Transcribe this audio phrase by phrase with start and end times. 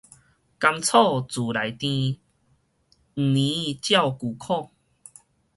[0.03, 0.39] 甘草自來甜，黃連照舊
[4.35, 4.71] 苦